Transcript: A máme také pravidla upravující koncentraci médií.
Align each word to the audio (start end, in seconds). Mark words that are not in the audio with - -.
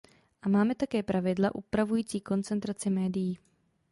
A 0.41 0.49
máme 0.49 0.75
také 0.75 1.03
pravidla 1.03 1.55
upravující 1.55 2.21
koncentraci 2.21 2.89
médií. 2.89 3.37